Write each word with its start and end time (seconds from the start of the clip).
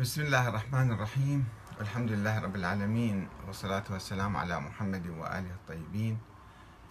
بسم 0.00 0.22
الله 0.22 0.48
الرحمن 0.48 0.92
الرحيم. 0.92 1.44
والحمد 1.78 2.10
لله 2.12 2.40
رب 2.40 2.56
العالمين 2.56 3.28
والصلاة 3.46 3.84
والسلام 3.90 4.36
على 4.36 4.60
محمد 4.60 5.06
وآله 5.06 5.52
الطيبين. 5.54 6.18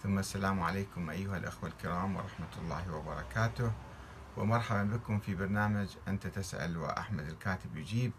ثم 0.02 0.18
السلام 0.18 0.62
عليكم 0.62 1.10
أيها 1.10 1.36
الأخوة 1.36 1.68
الكرام 1.68 2.16
ورحمة 2.16 2.54
الله 2.62 2.94
وبركاته. 2.94 3.72
ومرحبا 4.36 4.82
بكم 4.82 5.18
في 5.18 5.34
برنامج 5.34 5.88
أنت 6.08 6.26
تسأل 6.26 6.76
وأحمد 6.76 7.28
الكاتب 7.28 7.76
يجيب. 7.76 8.12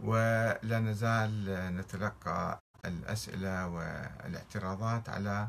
ولا 0.00 0.80
نزال 0.80 1.44
نتلقى 1.76 2.60
الأسئلة 2.84 3.68
والاعتراضات 3.68 5.08
على 5.08 5.48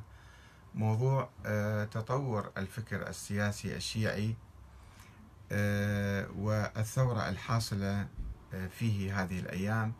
موضوع 0.76 1.30
آه، 1.46 1.86
تطور 1.86 2.52
الفكر 2.58 3.08
السياسي 3.08 3.76
الشيعي 3.76 4.36
والثورة 6.38 7.30
الحاصلة 7.30 8.08
آه، 8.54 8.68
فيه 8.68 9.22
هذه 9.24 9.40
الأيام 9.40 9.94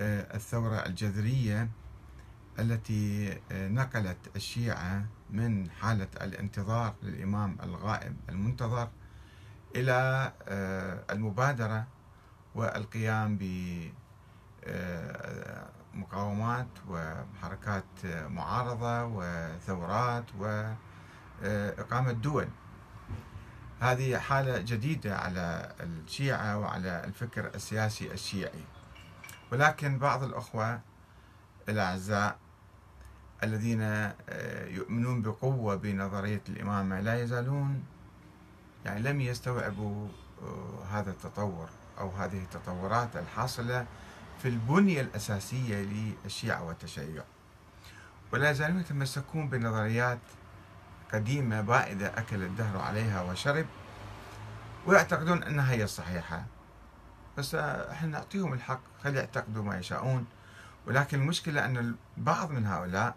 آه، 0.00 0.36
الثورة 0.36 0.76
الجذرية 0.86 1.68
التي 2.58 3.38
نقلت 3.52 4.18
الشيعة 4.36 5.04
من 5.30 5.70
حالة 5.70 6.08
الانتظار 6.20 6.94
للإمام 7.02 7.56
الغائب 7.62 8.16
المنتظر 8.28 8.88
إلى 9.76 10.32
المبادرة 11.10 11.86
والقيام 12.54 13.38
بمقاومات 15.94 16.66
وحركات 16.88 17.84
معارضة 18.28 19.04
وثورات 19.04 20.24
وإقامة 20.38 22.12
دول. 22.12 22.48
هذه 23.80 24.18
حالة 24.18 24.58
جديدة 24.58 25.16
على 25.16 25.72
الشيعة 25.80 26.58
وعلى 26.58 27.04
الفكر 27.04 27.50
السياسي 27.54 28.12
الشيعي. 28.12 28.64
ولكن 29.52 29.98
بعض 29.98 30.22
الأخوة 30.22 30.80
الأعزاء 31.68 32.38
الذين 33.42 33.82
آه، 33.82 34.66
يؤمنون 34.66 35.22
بقوة 35.22 35.76
بنظرية 35.76 36.42
الإمامة 36.48 37.00
لا 37.00 37.22
يزالون 37.22 37.84
يعني 38.84 39.00
لم 39.00 39.20
يستوعبوا 39.20 40.08
آه، 40.42 40.84
هذا 40.92 41.10
التطور 41.10 41.68
أو 41.98 42.10
هذه 42.10 42.38
التطورات 42.42 43.16
الحاصلة 43.16 43.86
في 44.42 44.48
البنية 44.48 45.00
الأساسية 45.00 45.76
للشيعة 46.24 46.64
والتشيع. 46.64 47.22
ولا 48.32 48.50
يزالون 48.50 48.80
يتمسكون 48.80 49.48
بنظريات 49.48 50.18
قديمة 51.12 51.60
بائدة 51.60 52.06
أكل 52.18 52.42
الدهر 52.42 52.78
عليها 52.78 53.22
وشرب 53.22 53.66
ويعتقدون 54.86 55.42
أنها 55.42 55.72
هي 55.72 55.84
الصحيحة. 55.84 56.44
بس 57.38 57.54
إحنا 57.54 58.08
نعطيهم 58.08 58.52
الحق 58.52 58.80
خلي 59.04 59.18
يعتقدوا 59.18 59.62
ما 59.62 59.78
يشاءون. 59.78 60.26
ولكن 60.86 61.20
المشكلة 61.20 61.64
أن 61.64 61.96
البعض 62.16 62.50
من 62.50 62.66
هؤلاء 62.66 63.14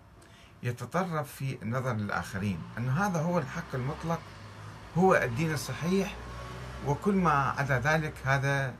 يتطرف 0.63 1.33
في 1.33 1.57
النظر 1.61 1.93
للآخرين 1.93 2.59
أن 2.77 2.89
هذا 2.89 3.19
هو 3.21 3.39
الحق 3.39 3.75
المطلق 3.75 4.19
هو 4.97 5.15
الدين 5.15 5.53
الصحيح 5.53 6.15
وكل 6.87 7.13
ما 7.13 7.31
عدا 7.31 7.79
ذلك 7.79 8.13
هذا 8.25 8.73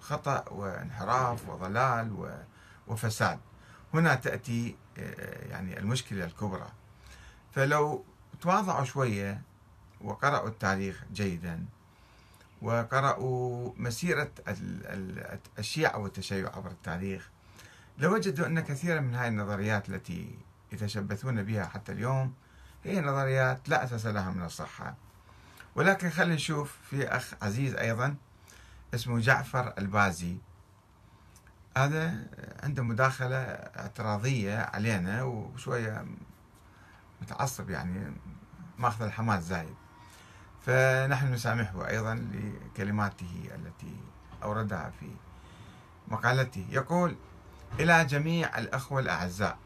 خطأ 0.00 0.44
وانحراف 0.50 1.48
وضلال 1.48 2.36
وفساد. 2.86 3.38
هنا 3.94 4.14
تأتي 4.14 4.76
آه، 4.98 5.48
يعني 5.48 5.78
المشكلة 5.78 6.24
الكبرى. 6.24 6.66
فلو 7.52 8.04
تواضعوا 8.40 8.84
شوية 8.84 9.42
وقرأوا 10.00 10.48
التاريخ 10.48 11.04
جيدا 11.12 11.64
وقرأوا 12.62 13.72
مسيرة 13.76 14.30
الشيعة 15.58 15.98
والتشيع 15.98 16.56
عبر 16.56 16.70
التاريخ. 16.70 17.28
لوجدوا 17.98 18.46
أن 18.46 18.60
كثيرا 18.60 19.00
من 19.00 19.14
هذه 19.14 19.28
النظريات 19.28 19.88
التي 19.88 20.38
يتشبثون 20.72 21.42
بها 21.42 21.64
حتى 21.64 21.92
اليوم 21.92 22.34
هي 22.84 23.00
نظريات 23.00 23.68
لا 23.68 23.84
أساس 23.84 24.06
لها 24.06 24.30
من 24.30 24.42
الصحة. 24.42 24.94
ولكن 25.74 26.10
خلينا 26.10 26.34
نشوف 26.34 26.76
في 26.90 27.08
أخ 27.08 27.34
عزيز 27.42 27.74
أيضا 27.74 28.14
اسمه 28.94 29.20
جعفر 29.20 29.74
البازي. 29.78 30.36
هذا 31.76 32.26
عنده 32.62 32.82
مداخلة 32.82 33.36
اعتراضية 33.36 34.58
علينا 34.58 35.22
وشوية 35.22 36.06
متعصب 37.22 37.70
يعني 37.70 38.12
ماخذ 38.78 39.04
الحماس 39.04 39.42
زايد. 39.42 39.74
فنحن 40.66 41.32
نسامحه 41.32 41.88
أيضا 41.88 42.14
لكلماته 42.14 43.50
التي 43.54 43.96
أوردها 44.42 44.92
في 45.00 45.10
مقالته. 46.08 46.66
يقول 46.70 47.16
إلى 47.80 48.04
جميع 48.04 48.58
الأخوة 48.58 49.00
الأعزاء 49.00 49.58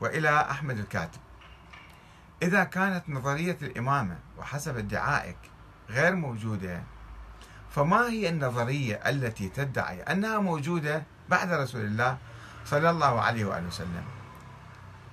وإلى 0.00 0.40
أحمد 0.40 0.78
الكاتب 0.78 1.20
إذا 2.42 2.64
كانت 2.64 3.08
نظرية 3.08 3.58
الإمامة 3.62 4.18
وحسب 4.38 4.78
ادعائك 4.78 5.36
غير 5.90 6.14
موجودة 6.14 6.82
فما 7.70 8.08
هي 8.08 8.28
النظرية 8.28 8.94
التي 8.94 9.48
تدعي 9.48 10.02
أنها 10.02 10.38
موجودة 10.38 11.02
بعد 11.28 11.52
رسول 11.52 11.80
الله 11.80 12.18
صلى 12.64 12.90
الله 12.90 13.20
عليه 13.20 13.44
وآله 13.44 13.66
وسلم؟ 13.66 14.04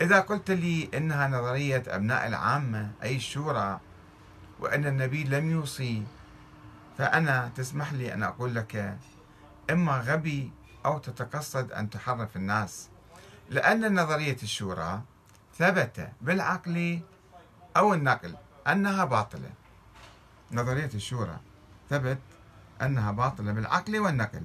إذا 0.02 0.20
قلت 0.20 0.52
لي 0.52 0.90
إنها 0.94 1.28
نظرية 1.28 1.84
أبناء 1.88 2.28
العامة 2.28 2.92
أي 3.04 3.16
الشورى 3.16 3.80
وأن 4.60 4.86
النبي 4.86 5.24
لم 5.24 5.52
يوصي 5.52 6.04
فأنا 6.98 7.52
تسمح 7.56 7.94
لي 7.94 8.14
أن 8.14 8.24
أقول 8.24 8.56
لك 8.56 8.98
إما 9.70 9.98
غبي 10.00 10.52
أو 10.86 10.98
تتقصد 10.98 11.72
أن 11.72 11.90
تحرف 11.90 12.36
الناس. 12.36 12.90
لأن 13.50 14.02
نظرية 14.02 14.38
الشورى 14.44 15.02
ثبت 15.58 16.10
بالعقل 16.22 17.00
أو 17.78 17.94
النقل 17.94 18.36
أنها 18.68 19.06
باطلة. 19.06 19.50
نظرية 20.52 20.90
الشورى 20.94 21.40
ثبت 21.90 22.20
أنها 22.82 23.12
باطلة 23.12 23.52
بالعقل 23.52 24.00
والنقل. 24.00 24.44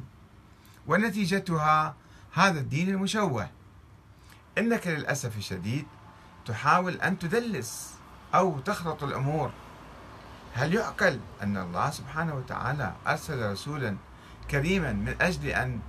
ونتيجتها 0.86 1.94
هذا 2.32 2.60
الدين 2.60 2.88
المشوه. 2.88 3.48
إنك 4.58 4.86
للأسف 4.86 5.36
الشديد 5.36 5.86
تحاول 6.46 7.00
أن 7.00 7.18
تدلس 7.18 7.94
أو 8.34 8.58
تخلط 8.60 9.04
الأمور. 9.04 9.50
هل 10.54 10.74
يعقل 10.74 11.20
أن 11.42 11.56
الله 11.56 11.90
سبحانه 11.90 12.34
وتعالى 12.34 12.92
أرسل 13.06 13.52
رسولا 13.52 13.96
كريما 14.50 14.92
من 14.92 15.16
أجل 15.20 15.48
أن 15.48 15.80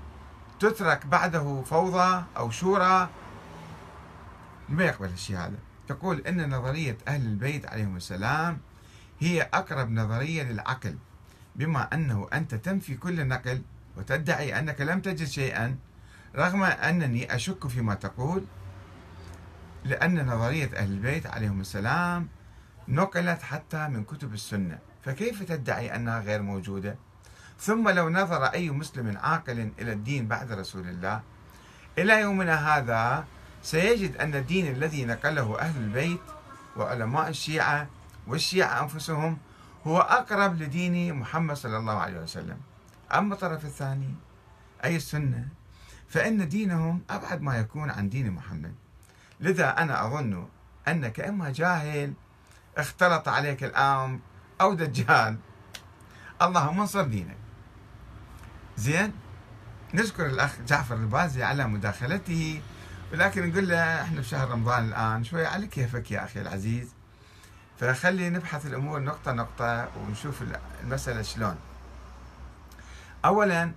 تترك 0.60 1.06
بعده 1.06 1.64
فوضى 1.66 2.24
أو 2.38 2.50
شورى؟ 2.50 3.10
ما 4.70 4.84
يقبل 4.84 5.10
الشيء 5.10 5.38
هذا؟ 5.38 5.58
تقول 5.88 6.20
إن 6.28 6.50
نظرية 6.50 6.98
أهل 7.08 7.22
البيت 7.22 7.66
عليهم 7.66 7.96
السلام 7.96 8.60
هي 9.20 9.42
أقرب 9.42 9.92
نظرية 9.92 10.44
للعقل 10.44 10.98
بما 11.56 11.94
أنه 11.94 12.28
أنت 12.34 12.56
تنفي 12.56 12.96
كل 12.96 13.28
نقل 13.28 13.62
وتدعي 13.98 14.60
أنك 14.60 14.82
لم 14.82 15.02
تجد 15.02 15.28
شيئا. 15.28 15.78
رغم 16.38 16.64
أنني 16.64 17.36
أشك 17.36 17.68
فيما 17.68 17.94
تقول 17.94 18.44
لأن 19.86 20.26
نظرية 20.26 20.70
أهل 20.76 20.92
البيت 20.92 21.28
عليهم 21.28 21.62
السلام 21.62 22.28
نقلت 22.88 23.42
حتى 23.42 23.88
من 23.88 24.04
كتب 24.04 24.34
السنة. 24.34 24.80
فكيف 25.06 25.44
تدعي 25.44 25.96
أنها 25.96 26.20
غير 26.20 26.42
موجودة؟ 26.42 26.96
ثم 27.60 27.90
لو 27.90 28.10
نظر 28.10 28.46
أي 28.46 28.70
مسلم 28.70 29.18
عاقل 29.18 29.72
إلى 29.80 29.94
الدين 29.94 30.28
بعد 30.28 30.52
رسول 30.52 30.88
الله 30.88 31.22
إلى 31.98 32.22
يومنا 32.22 32.78
هذا 32.78 33.26
سيجد 33.64 34.18
أن 34.18 34.36
الدين 34.36 34.68
الذي 34.68 35.06
نقله 35.06 35.60
أهل 35.60 35.78
البيت 35.84 36.22
وعلماء 36.78 37.30
الشيعة 37.30 37.88
والشيعة 38.28 38.84
أنفسهم 38.84 39.38
هو 39.88 40.00
أقرب 40.00 40.62
لدين 40.62 41.14
محمد 41.14 41.56
صلى 41.56 41.78
الله 41.78 41.98
عليه 41.98 42.20
وسلم. 42.20 42.58
أما 43.14 43.34
الطرف 43.34 43.66
الثاني 43.66 44.16
أي 44.84 44.96
السنة؟ 44.96 45.48
فإن 46.10 46.50
دينهم 46.50 47.02
أبعد 47.10 47.42
ما 47.42 47.58
يكون 47.58 47.90
عن 47.90 48.10
دين 48.10 48.32
محمد. 48.32 48.76
لذا 49.40 49.70
أنا 49.70 50.06
أظن 50.06 50.48
أنك 50.88 51.20
إما 51.20 51.52
جاهل 51.52 52.14
اختلط 52.78 53.28
عليك 53.28 53.64
الأمر 53.64 54.20
أو 54.62 54.74
دجال. 54.74 55.38
اللهم 56.42 56.80
انصر 56.80 57.04
دينك. 57.04 57.38
زين؟ 58.78 59.14
نشكر 59.94 60.26
الأخ 60.26 60.52
جعفر 60.68 60.96
البازي 60.96 61.44
على 61.44 61.68
مداخلته 61.68 62.62
ولكن 63.14 63.50
نقول 63.50 63.70
له 63.70 64.02
إحنا 64.02 64.22
في 64.22 64.28
شهر 64.28 64.50
رمضان 64.50 64.86
الآن 64.88 65.24
شوي 65.24 65.46
على 65.46 65.68
كيفك 65.68 66.12
يا 66.12 66.26
أخي 66.26 66.42
العزيز. 66.42 66.90
فخلي 67.80 68.30
نبحث 68.30 68.66
الأمور 68.66 69.00
نقطة 69.00 69.32
نقطة 69.32 69.90
ونشوف 69.98 70.44
المسألة 70.84 71.22
شلون. 71.22 71.56
أولا 73.26 73.72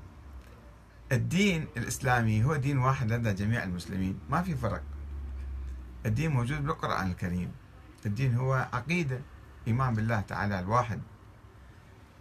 الدين 1.12 1.66
الإسلامي 1.76 2.44
هو 2.44 2.56
دين 2.56 2.78
واحد 2.78 3.12
لدى 3.12 3.32
جميع 3.32 3.64
المسلمين. 3.64 4.18
ما 4.30 4.42
في 4.42 4.54
فرق. 4.54 4.82
الدين 6.06 6.30
موجود 6.30 6.66
بالقرآن 6.66 7.10
الكريم. 7.10 7.52
الدين 8.06 8.34
هو 8.34 8.68
عقيدة 8.72 9.20
إيمان 9.68 9.94
بالله 9.94 10.20
تعالى 10.20 10.60
الواحد 10.60 11.00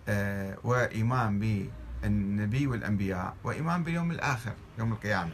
آه، 0.07 0.57
وإيمان 0.63 1.69
النبي 2.03 2.67
والأنبياء 2.67 3.35
وإيمان 3.43 3.83
باليوم 3.83 4.11
الآخر 4.11 4.53
يوم 4.79 4.93
القيامة. 4.93 5.31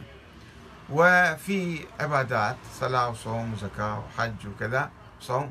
وفي 0.90 1.86
عبادات 2.00 2.56
صلاة 2.72 3.08
وصوم 3.10 3.52
وزكاة 3.52 3.98
وحج 3.98 4.46
وكذا 4.46 4.90
صوم. 5.20 5.50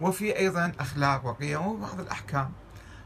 وفي 0.00 0.38
أيضا 0.38 0.72
أخلاق 0.80 1.26
وقيم 1.26 1.66
وبعض 1.66 2.00
الأحكام. 2.00 2.52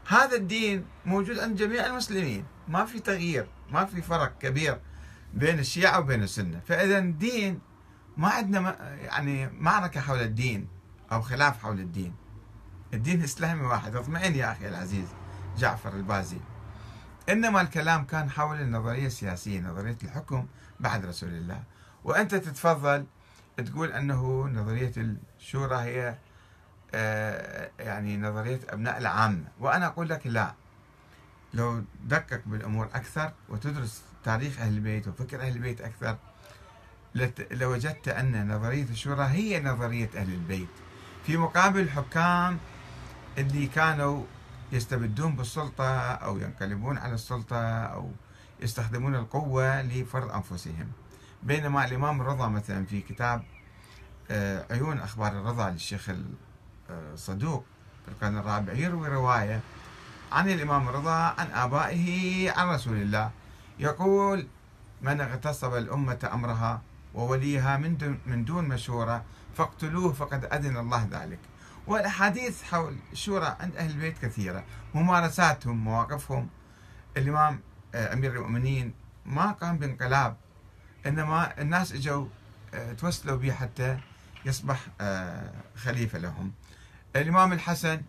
هذا 0.07 0.35
الدين 0.35 0.85
موجود 1.05 1.39
عند 1.39 1.57
جميع 1.57 1.85
المسلمين. 1.85 2.45
ما 2.67 2.85
في 2.85 2.99
تغيير. 2.99 3.47
ما 3.71 3.85
في 3.85 4.01
فرق 4.01 4.37
كبير 4.37 4.79
بين 5.33 5.59
الشيعة 5.59 5.99
وبين 5.99 6.23
السنة. 6.23 6.59
فإذا 6.67 6.97
الدين 6.97 7.59
ما 8.17 8.29
عندنا 8.29 8.95
يعني 8.95 9.49
معركة 9.49 10.01
حول 10.01 10.19
الدين 10.21 10.67
أو 11.11 11.21
خلاف 11.21 11.63
حول 11.63 11.79
الدين. 11.79 12.13
الدين 12.93 13.19
الإسلامي 13.19 13.61
واحد. 13.61 13.95
اطمئن 13.95 14.35
يا 14.35 14.51
أخي 14.51 14.69
العزيز 14.69 15.07
جعفر 15.57 15.93
البازي. 15.93 16.37
إنما 17.29 17.61
الكلام 17.61 18.05
كان 18.05 18.29
حول 18.29 18.61
النظرية 18.61 19.07
السياسية 19.07 19.59
نظرية 19.59 19.97
الحكم 20.03 20.47
بعد 20.79 21.05
رسول 21.05 21.29
الله. 21.29 21.63
وأنت 22.03 22.35
تتفضل 22.35 23.05
تقول 23.57 23.91
أنه 23.91 24.47
نظرية 24.47 24.93
الشورى 25.39 25.75
هي 25.75 26.15
آه، 26.93 27.71
يعني 27.79 28.17
نظرية 28.17 28.59
أبناء 28.69 28.97
العامة. 28.97 29.43
وأنا 29.59 29.85
أقول 29.85 30.09
لك 30.09 30.27
لا. 30.27 30.53
لو 31.53 31.83
دقق 32.03 32.41
بالأمور 32.45 32.85
أكثر 32.85 33.31
وتدرس 33.49 34.01
تاريخ 34.23 34.59
أهل 34.59 34.73
البيت 34.73 35.07
وفكر 35.07 35.41
أهل 35.41 35.55
البيت 35.55 35.81
أكثر 35.81 36.17
لوجدت 37.51 38.07
أن 38.07 38.55
نظرية 38.55 38.83
الشورى 38.83 39.23
هي 39.25 39.63
نظرية 39.63 40.09
أهل 40.15 40.33
البيت. 40.33 40.69
في 41.25 41.37
مقابل 41.37 41.79
الحكام 41.79 42.57
اللي 43.37 43.67
كانوا 43.67 44.23
يستبدون 44.71 45.35
بالسلطة 45.35 45.99
أو 46.11 46.37
ينقلبون 46.37 46.97
على 46.97 47.13
السلطة 47.13 47.83
أو 47.83 48.11
يستخدمون 48.59 49.15
القوة 49.15 49.81
لفرض 49.81 50.31
أنفسهم. 50.31 50.91
بينما 51.43 51.85
الإمام 51.85 52.21
الرضا 52.21 52.47
مثلا 52.47 52.85
في 52.85 53.01
كتاب 53.01 53.43
آه، 54.31 54.65
عيون 54.71 54.99
أخبار 54.99 55.31
الرضا 55.31 55.69
للشيخ 55.69 56.09
الصدوق 56.89 57.65
في 58.05 58.11
القرن 58.11 58.37
الرابع 58.37 58.73
يروي 58.73 59.07
رواية 59.07 59.61
عن 60.31 60.49
الإمام 60.49 60.89
الرضا 60.89 61.35
عن 61.37 61.51
آبائه 61.51 62.51
عن 62.51 62.69
رسول 62.69 62.97
الله. 62.97 63.31
يقول 63.79 64.47
من 65.01 65.21
اغتصب 65.21 65.73
الأمة 65.73 66.29
أمرها 66.33 66.81
ووليها 67.13 67.77
من 67.77 67.97
دون, 67.97 68.19
من 68.25 68.45
دون 68.45 68.67
مشورة 68.67 69.23
فاقتلوه 69.57 70.13
فقد 70.13 70.45
أذن 70.45 70.77
الله 70.77 71.07
ذلك. 71.11 71.39
والأحاديث 71.87 72.63
حول 72.63 72.95
الشورى 73.11 73.55
عند 73.59 73.75
أهل 73.75 73.91
البيت 73.91 74.17
كثيرة. 74.17 74.63
ممارساتهم 74.93 75.77
مواقفهم. 75.77 76.49
الإمام 77.17 77.59
آه، 77.95 78.13
أمير 78.13 78.35
المؤمنين 78.35 78.93
ما 79.25 79.51
قام 79.51 79.77
بانقلاب. 79.77 80.37
إنما 81.05 81.61
الناس 81.61 81.93
إجوا 81.93 82.25
آه، 82.73 82.93
توسلوا 82.93 83.37
به 83.37 83.51
حتى 83.51 83.97
يصبح 84.45 84.87
آه، 85.01 85.51
خليفة 85.75 86.19
لهم. 86.19 86.51
الإمام 87.15 87.53
الحسن 87.53 88.01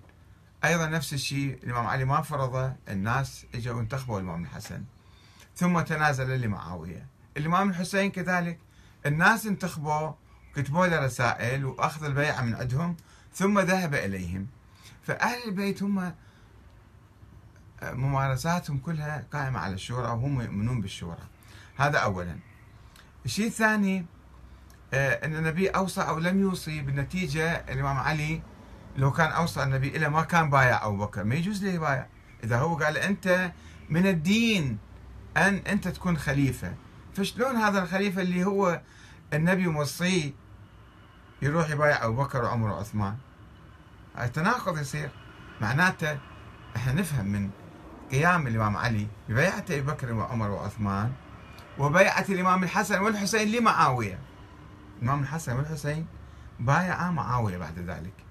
أيضا 0.65 0.87
نفس 0.87 1.13
الشيء 1.15 1.59
الإمام 1.65 1.87
علي 1.87 2.05
ما 2.05 2.23
فرضه 2.23 2.73
الناس 2.89 3.47
اجوا 3.55 3.81
انتخبوا 3.81 4.21
الإمام 4.21 4.43
الحسن 4.43 4.85
ثم 5.57 5.81
تنازل 5.81 6.41
لمعاوية 6.41 7.07
الإمام 7.37 7.71
الحسين 7.71 8.11
كذلك 8.11 8.59
الناس 9.07 9.47
انتخبوا 9.47 10.13
كتبوا 10.55 10.87
له 10.87 11.05
رسائل 11.05 11.65
وأخذ 11.65 12.05
البيعة 12.05 12.43
من 12.43 12.55
عندهم 12.55 12.97
ثم 13.35 13.61
ذهب 13.61 13.95
إليهم. 13.95 14.47
فأهل 15.03 15.39
البيت 15.49 15.83
هم 15.83 16.15
ممارساتهم 17.83 18.79
كلها 18.79 19.27
قائمة 19.33 19.59
على 19.59 19.75
الشورى 19.75 20.07
وهم 20.07 20.41
يؤمنون 20.41 20.81
بالشورى. 20.81 21.23
هذا 21.77 21.99
أولا. 21.99 22.39
الشيء 23.25 23.47
الثاني 23.47 24.07
آه، 24.95 25.27
أن 25.27 25.37
النبي 25.37 25.69
أوصى 25.69 26.01
أو 26.01 26.19
لم 26.19 26.41
يوصي 26.41 26.81
بالنتيجة 26.81 27.53
الإمام 27.53 27.99
علي 27.99 28.43
لو 28.97 29.13
كان 29.13 29.31
أوصى 29.31 29.63
النبي 29.63 29.97
إلى 29.97 30.09
ما 30.09 30.23
كان 30.23 30.51
بايع 30.51 30.87
أبو 30.87 30.97
بكر 30.97 31.25
ما 31.25 31.35
يجوز 31.35 31.65
له 31.65 31.71
يبايع 31.71 32.07
إذا 32.45 32.59
هو 32.59 32.77
قال 32.77 32.97
أنت 32.99 33.53
من 33.91 34.07
الدين 34.07 34.79
أن 35.37 35.55
أنت 35.55 35.89
تكون 35.89 36.17
خليفة. 36.17 36.75
فشلون 37.15 37.57
هذا 37.57 37.83
الخليفة 37.83 38.23
اللي 38.23 38.45
هو 38.45 38.81
النبي 39.33 39.67
موصيه 39.67 40.33
يروح 41.43 41.71
يبايع 41.71 42.05
أبو 42.05 42.23
بكر 42.23 42.45
وعمر 42.45 42.71
وعثمان؟ 42.71 43.17
التناقض 44.21 44.79
يصير. 44.79 45.11
معناته 45.61 46.19
إحنا 46.77 46.93
نفهم 46.93 47.27
من 47.27 47.51
قيام 48.11 48.47
الإمام 48.47 48.77
علي 48.77 49.07
ببيعة 49.29 49.65
أبي 49.71 49.81
بكر 49.81 50.13
وعمر 50.13 50.51
وعثمان 50.51 51.13
وبيعة 51.79 52.25
الإمام 52.29 52.63
الحسن 52.65 53.01
والحسين 53.01 53.53
لمعاوية. 53.53 54.19
الإمام 54.99 55.23
الحسن 55.23 55.57
والحسين 55.57 56.07
بايعا 56.61 57.11
معاوية 57.11 57.59
بعد 57.59 57.79
ذلك. 57.79 58.30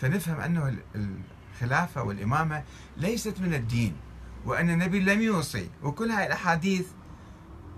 فنفهم 0.00 0.40
أنه 0.40 0.76
الخلافة 0.94 2.02
والإمامة 2.02 2.62
ليست 2.96 3.40
من 3.40 3.54
الدين 3.54 3.96
وأن 4.44 4.70
النبي 4.70 5.00
لم 5.00 5.22
يوصي 5.22 5.70
وكل 5.82 6.10
هاي 6.10 6.26
الأحاديث 6.26 6.86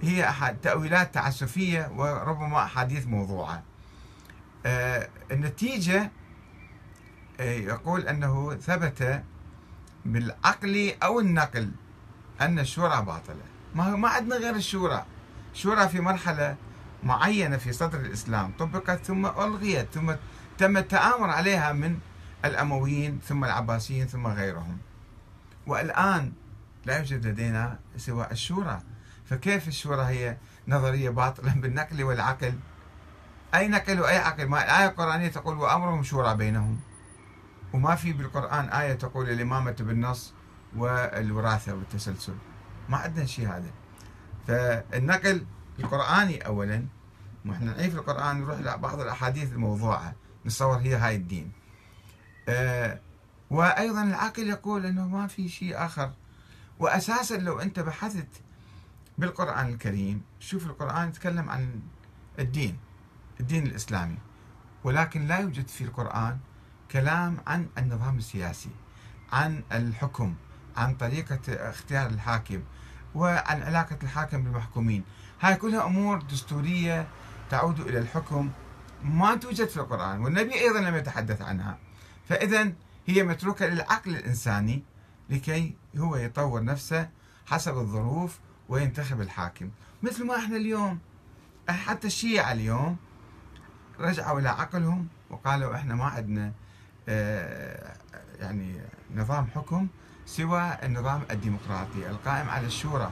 هي 0.02 0.28
أحد 0.28 0.56
تأويلات 0.56 1.14
تعسفية 1.14 1.92
وربما 1.96 2.64
أحاديث 2.64 3.06
موضوعة. 3.06 3.62
آه 4.66 5.08
النتيجة 5.30 6.10
آه 7.40 7.54
يقول 7.54 8.08
أنه 8.08 8.54
ثبت 8.54 9.22
بالعقل 10.04 10.92
أو 11.02 11.20
النقل 11.20 11.70
أن 12.40 12.58
الشورى 12.58 13.02
باطلة. 13.02 13.42
ما 13.74 13.84
هو 13.92 13.96
ما 13.96 14.08
عندنا 14.08 14.36
غير 14.36 14.54
الشورى. 14.54 15.04
الشورى 15.52 15.88
في 15.88 16.00
مرحلة 16.00 16.56
معينة 17.02 17.56
في 17.56 17.72
صدر 17.72 18.00
الإسلام 18.00 18.52
طبقت 18.58 19.04
ثم 19.04 19.26
ألغيت 19.26 19.88
ثم 19.92 20.12
تم 20.58 20.76
التآمر 20.76 21.30
عليها 21.30 21.72
من 21.72 21.98
الأمويين 22.44 23.20
ثم 23.28 23.44
العباسيين 23.44 24.06
ثم 24.06 24.26
غيرهم. 24.26 24.78
والآن 25.66 26.32
لا 26.84 26.98
يوجد 26.98 27.26
لدينا 27.26 27.78
سوى 27.96 28.26
الشورى. 28.30 28.82
فكيف 29.24 29.68
الشورى 29.68 30.02
هي 30.02 30.36
نظرية 30.68 31.10
باطلة 31.10 31.54
بالنقل 31.54 32.04
والعقل؟ 32.04 32.54
أي 33.54 33.68
نقل 33.68 34.00
وأي 34.00 34.18
عقل؟ 34.18 34.46
ما 34.48 34.64
الآية 34.64 34.88
القرآنية 34.88 35.28
تقول 35.28 35.58
وأمرهم 35.58 36.02
شورى 36.02 36.34
بينهم. 36.34 36.80
وما 37.72 37.94
في 37.94 38.12
بالقرآن 38.12 38.68
آية 38.68 38.94
تقول 38.94 39.30
الإمامة 39.30 39.76
بالنص 39.80 40.32
والوراثة 40.76 41.74
والتسلسل. 41.74 42.34
ما 42.88 42.96
عندنا 42.96 43.26
شيء 43.26 43.48
هذا. 43.48 43.70
فالنقل 44.46 45.46
القرآني 45.78 46.46
أولا 46.46 46.84
وإحنا 47.46 47.74
نعيف 47.76 47.94
القرآن 47.94 48.40
نروح 48.40 48.58
لبعض 48.58 49.00
الأحاديث 49.00 49.52
الموضوعة. 49.52 50.14
نتصور 50.46 50.76
هي 50.76 50.94
هاي 50.94 51.16
الدين. 51.16 51.52
وأيضا 53.50 54.02
العقل 54.02 54.48
يقول 54.48 54.86
أنه 54.86 55.08
ما 55.08 55.26
في 55.26 55.48
شيء 55.48 55.84
آخر. 55.84 56.12
وأساسا 56.78 57.36
لو 57.36 57.60
أنت 57.60 57.80
بحثت 57.80 58.28
بالقرآن 59.18 59.68
الكريم 59.68 60.22
شوف 60.40 60.66
القرآن 60.66 61.08
يتكلم 61.08 61.50
عن 61.50 61.80
الدين 62.38 62.78
الدين 63.40 63.66
الإسلامي. 63.66 64.18
ولكن 64.84 65.26
لا 65.26 65.38
يوجد 65.38 65.68
في 65.68 65.84
القرآن 65.84 66.38
كلام 66.90 67.36
عن 67.46 67.68
النظام 67.78 68.18
السياسي 68.18 68.70
عن 69.32 69.62
الحكم 69.72 70.34
عن 70.76 70.94
طريقة 70.94 71.40
اختيار 71.48 72.06
الحاكم 72.10 72.62
وعن 73.14 73.62
علاقة 73.62 73.98
الحاكم 74.02 74.42
بالمحكومين. 74.42 75.04
هاي 75.40 75.54
كلها 75.54 75.86
أمور 75.86 76.22
دستورية 76.22 77.08
تعود 77.50 77.80
إلى 77.80 77.98
الحكم 77.98 78.50
ما 79.04 79.34
توجد 79.34 79.68
في 79.68 79.76
القرآن. 79.76 80.20
والنبي 80.20 80.54
أيضا 80.54 80.80
لم 80.80 80.96
يتحدث 80.96 81.42
عنها. 81.42 81.78
فإذا 82.28 82.72
هي 83.06 83.22
متروكة 83.22 83.66
للعقل 83.66 84.16
الإنساني 84.16 84.82
لكي 85.30 85.74
هو 85.96 86.16
يطور 86.16 86.64
نفسه 86.64 87.08
حسب 87.46 87.78
الظروف 87.78 88.38
وينتخب 88.68 89.20
الحاكم. 89.20 89.70
مثل 90.02 90.26
ما 90.26 90.36
إحنا 90.36 90.56
اليوم. 90.56 90.98
حتى 91.68 92.06
الشيعة 92.06 92.52
اليوم 92.52 92.96
رجعوا 94.00 94.40
إلى 94.40 94.48
عقلهم 94.48 95.08
وقالوا 95.30 95.74
إحنا 95.74 95.94
ما 95.94 96.04
عندنا 96.04 96.52
آه، 97.08 97.96
يعني 98.40 98.80
نظام 99.14 99.46
حكم 99.54 99.88
سوى 100.26 100.78
النظام 100.82 101.22
الديمقراطي 101.30 102.10
القائم 102.10 102.48
على 102.48 102.66
الشورى 102.66 103.10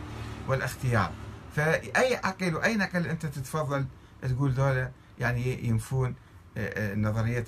والاختيار. 0.48 1.12
فأي 1.56 2.16
عقل 2.16 2.54
وأي 2.54 2.76
نقل 2.76 3.06
أنت 3.06 3.26
تتفضل 3.26 3.86
تقول 4.22 4.50
ذولا 4.50 4.90
يعني 5.18 5.68
ينفون 5.68 6.14
آه، 6.56 6.92
آه، 6.92 6.94
نظرية 6.94 7.44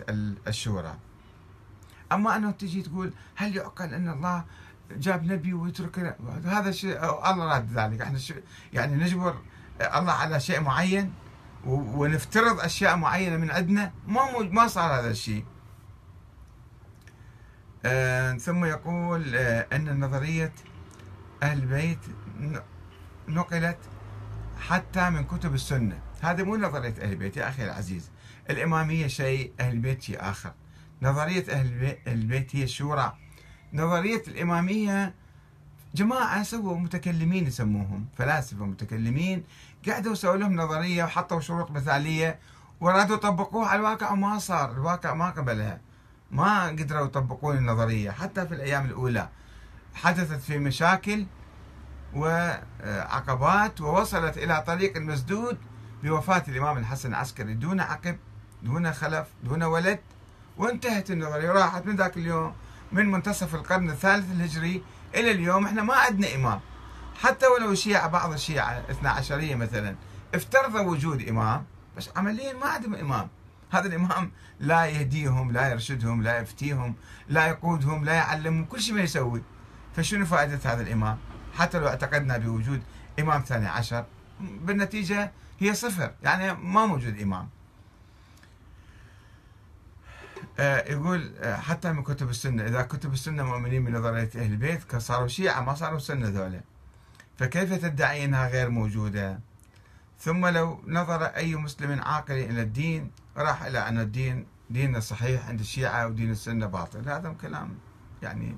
الشورى. 0.48 0.96
أما 2.14 2.36
أنه 2.36 2.50
تجي 2.50 2.82
تقول 2.82 3.12
هل 3.36 3.56
يعقل 3.56 3.94
أن 3.94 4.08
الله 4.08 4.44
جاب 4.90 5.24
نبي 5.24 5.52
ويترك 5.52 6.16
هذا 6.44 6.70
شيء 6.70 7.04
الله 7.30 7.44
راد 7.44 7.78
ذلك. 7.78 8.00
إحنا 8.00 8.18
يعني 8.72 9.04
نجبر 9.04 9.38
الله 9.80 10.12
على 10.12 10.40
شيء 10.40 10.60
معين 10.60 11.12
ونفترض 11.66 12.60
أشياء 12.60 12.96
معينة 12.96 13.36
من 13.36 13.50
عندنا 13.50 13.92
ما 14.06 14.38
ما 14.38 14.66
صار 14.66 15.00
هذا 15.00 15.10
الشيء. 15.10 15.44
آه 17.84 18.32
ثم 18.32 18.64
يقول 18.64 19.36
آه 19.36 19.66
أن 19.72 20.00
نظرية 20.00 20.52
أهل 21.42 21.58
البيت 21.58 21.98
نقلت 23.28 23.78
حتى 24.60 25.10
من 25.10 25.24
كتب 25.24 25.54
السنة. 25.54 25.98
هذا 26.20 26.42
مو 26.42 26.56
نظرية 26.56 26.94
أهل 27.02 27.12
البيت 27.12 27.36
يا 27.36 27.48
أخي 27.48 27.64
العزيز. 27.64 28.10
الإمامية 28.50 29.06
شيء 29.06 29.52
أهل 29.60 29.72
البيت 29.72 30.02
شيء 30.02 30.30
آخر. 30.30 30.52
نظرية 31.02 31.44
أهل 31.50 31.96
البيت 32.06 32.56
هي 32.56 32.62
الشورى. 32.62 33.16
نظرية 33.72 34.22
الإمامية 34.28 35.14
جماعة 35.94 36.42
سووا 36.42 36.78
متكلمين 36.78 37.46
يسموهم 37.46 38.06
فلاسفة 38.18 38.64
متكلمين 38.64 39.44
قعدوا 39.88 40.14
سووا 40.14 40.36
لهم 40.36 40.56
نظرية 40.56 41.04
وحطوا 41.04 41.40
شروط 41.40 41.70
مثالية 41.70 42.38
ورادوا 42.80 43.16
يطبقوها 43.16 43.68
على 43.68 43.80
الواقع 43.80 44.12
وما 44.12 44.38
صار 44.38 44.72
الواقع 44.72 45.14
ما 45.14 45.30
قبلها. 45.30 45.80
ما 46.30 46.66
قدروا 46.66 47.06
يطبقون 47.06 47.56
النظرية 47.56 48.10
حتى 48.10 48.46
في 48.46 48.54
الأيام 48.54 48.84
الأولى. 48.84 49.28
حدثت 49.94 50.40
في 50.40 50.58
مشاكل 50.58 51.26
وعقبات 52.14 53.80
ووصلت 53.80 54.38
إلى 54.38 54.64
طريق 54.66 54.96
مسدود 54.96 55.58
بوفاة 56.02 56.42
الإمام 56.48 56.78
الحسن 56.78 57.08
العسكري 57.08 57.54
دون 57.54 57.80
عقب 57.80 58.16
دون 58.62 58.92
خلف 58.92 59.26
دون 59.44 59.62
ولد. 59.62 60.00
وانتهت 60.56 61.10
النظرية. 61.10 61.50
راحت 61.50 61.86
من 61.86 61.96
ذاك 61.96 62.16
اليوم 62.16 62.54
من 62.92 63.10
منتصف 63.10 63.54
القرن 63.54 63.90
الثالث 63.90 64.32
الهجري 64.32 64.82
إلى 65.14 65.30
اليوم. 65.30 65.66
إحنا 65.66 65.82
ما 65.82 65.94
عندنا 65.94 66.34
إمام. 66.34 66.60
حتى 67.20 67.46
ولو 67.46 67.72
الشيعة 67.72 68.08
بعض 68.08 68.32
الشيعة 68.32 68.84
اثنا 68.90 69.10
عشرية 69.10 69.54
مثلا 69.54 69.96
افترضوا 70.34 70.80
وجود 70.80 71.28
إمام 71.28 71.64
بس 71.96 72.10
عمليا 72.16 72.52
ما 72.52 72.66
عندهم 72.66 72.94
إمام. 72.94 73.28
هذا 73.70 73.86
الإمام 73.86 74.32
لا 74.60 74.86
يهديهم 74.86 75.52
لا 75.52 75.68
يرشدهم 75.68 76.22
لا 76.22 76.40
يفتيهم 76.40 76.94
لا 77.28 77.46
يقودهم 77.46 78.04
لا 78.04 78.12
يعلمهم 78.12 78.64
كل 78.64 78.80
شيء 78.80 78.94
ما 78.94 79.00
يسوي. 79.00 79.42
فشنو 79.96 80.26
فائدة 80.26 80.60
هذا 80.64 80.82
الإمام؟ 80.82 81.18
حتى 81.54 81.78
لو 81.78 81.88
اعتقدنا 81.88 82.38
بوجود 82.38 82.82
إمام 83.20 83.42
ثاني 83.42 83.66
عشر 83.66 84.04
بالنتيجة 84.40 85.32
هي 85.58 85.74
صفر. 85.74 86.10
يعني 86.22 86.54
ما 86.54 86.86
موجود 86.86 87.20
إمام. 87.20 87.48
يقول 90.58 91.32
آه، 91.38 91.56
حتى 91.56 91.92
من 91.92 92.02
كتب 92.02 92.30
السنة 92.30 92.66
إذا 92.66 92.82
كتب 92.82 93.12
السنة 93.12 93.42
مؤمنين 93.42 93.84
بنظرية 93.84 94.30
أهل 94.36 94.52
البيت 94.52 94.96
صاروا 94.96 95.28
شيعة 95.28 95.60
ما 95.60 95.74
صاروا 95.74 95.98
سنة 95.98 96.28
ذولا. 96.28 96.60
فكيف 97.38 97.74
تدعي 97.74 98.24
أنها 98.24 98.48
غير 98.48 98.70
موجودة؟ 98.70 99.40
ثم 100.18 100.46
لو 100.46 100.82
نظر 100.86 101.24
أي 101.24 101.56
مسلم 101.56 102.00
عاقل 102.00 102.34
إلى 102.34 102.62
الدين 102.62 103.10
راح 103.36 103.62
إلى 103.62 103.88
أن 103.88 103.98
الدين 103.98 104.46
ديننا 104.70 105.00
صحيح 105.00 105.48
عند 105.48 105.60
الشيعة 105.60 106.06
ودين 106.06 106.30
السنة 106.30 106.66
باطل. 106.66 107.08
هذا 107.08 107.36
كلام 107.40 107.78
يعني 108.22 108.56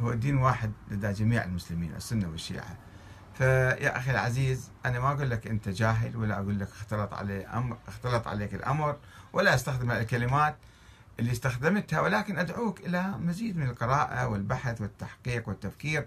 هو 0.00 0.12
الدين 0.12 0.36
واحد 0.36 0.72
لدى 0.90 1.12
جميع 1.12 1.44
المسلمين 1.44 1.94
السنة 1.94 2.28
والشيعة. 2.28 2.76
فيا 3.34 3.98
أخي 3.98 4.10
العزيز 4.10 4.70
أنا 4.86 5.00
ما 5.00 5.12
أقول 5.12 5.30
لك 5.30 5.46
أنت 5.46 5.68
جاهل 5.68 6.16
ولا 6.16 6.34
أقول 6.38 6.60
لك 6.60 6.68
اختلط 6.68 7.14
علي 7.14 7.46
أمر 7.46 7.76
اختلط 7.88 8.28
عليك 8.28 8.54
الأمر 8.54 8.96
ولا 9.32 9.54
أستخدم 9.54 9.90
الكلمات 9.90 10.56
اللي 11.20 11.32
استخدمتها 11.32 12.00
ولكن 12.00 12.38
أدعوك 12.38 12.80
إلى 12.80 13.18
مزيد 13.18 13.56
من 13.56 13.68
القراءة 13.68 14.26
والبحث 14.28 14.80
والتحقيق 14.80 15.48
والتفكير. 15.48 16.06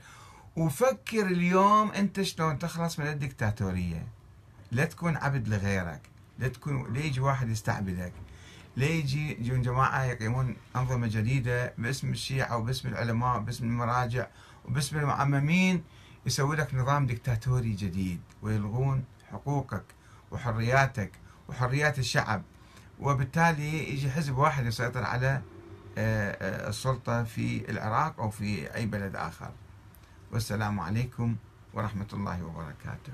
وفكر 0.55 1.25
اليوم 1.25 1.91
أنت 1.91 2.21
شلون 2.21 2.59
تخلص 2.59 2.99
من 2.99 3.07
الدكتاتورية. 3.07 4.07
لا 4.71 4.85
تكون 4.85 5.17
عبد 5.17 5.47
لغيرك 5.47 6.01
لا 6.39 6.47
تكون 6.47 6.93
ليجي 6.93 7.19
واحد 7.19 7.49
يستعبدك. 7.49 8.13
ليجي 8.77 9.31
يجون 9.31 9.61
جماعة 9.61 10.03
يقيمون 10.03 10.55
أنظمة 10.75 11.07
جديدة 11.07 11.73
باسم 11.77 12.11
الشيعة 12.11 12.57
وباسم 12.57 12.89
العلماء 12.89 13.37
وباسم 13.37 13.65
المراجع 13.65 14.27
وباسم 14.65 14.97
المعممين 14.97 15.83
يسوي 16.25 16.55
لك 16.55 16.73
نظام 16.75 17.07
دكتاتوري 17.07 17.73
جديد 17.73 18.21
ويلغون 18.41 19.03
حقوقك 19.31 19.85
وحرياتك 20.31 21.11
وحريات 21.49 21.99
الشعب. 21.99 22.43
وبالتالي 22.99 23.93
يجي 23.93 24.11
حزب 24.11 24.37
واحد 24.37 24.65
يسيطر 24.65 25.03
على 25.03 25.41
آه، 25.97 26.31
آه، 26.31 26.69
السلطة 26.69 27.23
في 27.23 27.69
العراق 27.69 28.19
أو 28.19 28.29
في 28.29 28.75
أي 28.75 28.85
بلد 28.85 29.15
آخر. 29.15 29.51
والسلام 30.31 30.79
عليكم 30.79 31.35
ورحمة 31.73 32.07
الله 32.13 32.43
وبركاته. 32.43 33.13